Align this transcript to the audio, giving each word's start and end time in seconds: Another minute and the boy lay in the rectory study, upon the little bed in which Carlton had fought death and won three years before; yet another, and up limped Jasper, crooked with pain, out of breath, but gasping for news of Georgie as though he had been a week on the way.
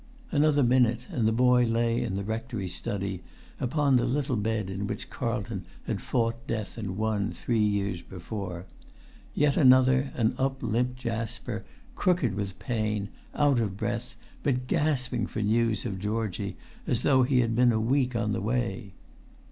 Another 0.31 0.63
minute 0.63 1.05
and 1.11 1.27
the 1.27 1.31
boy 1.31 1.63
lay 1.63 2.01
in 2.01 2.15
the 2.15 2.23
rectory 2.23 2.67
study, 2.67 3.21
upon 3.59 3.97
the 3.97 4.05
little 4.05 4.35
bed 4.35 4.67
in 4.67 4.87
which 4.87 5.11
Carlton 5.11 5.63
had 5.85 6.01
fought 6.01 6.47
death 6.47 6.75
and 6.75 6.97
won 6.97 7.31
three 7.31 7.59
years 7.61 8.01
before; 8.01 8.65
yet 9.35 9.55
another, 9.55 10.09
and 10.15 10.33
up 10.39 10.63
limped 10.63 10.97
Jasper, 10.97 11.65
crooked 11.93 12.33
with 12.33 12.57
pain, 12.57 13.09
out 13.35 13.59
of 13.59 13.77
breath, 13.77 14.15
but 14.41 14.65
gasping 14.65 15.27
for 15.27 15.43
news 15.43 15.85
of 15.85 15.99
Georgie 15.99 16.57
as 16.87 17.03
though 17.03 17.21
he 17.21 17.41
had 17.41 17.55
been 17.55 17.71
a 17.71 17.79
week 17.79 18.15
on 18.15 18.31
the 18.33 18.41
way. 18.41 18.95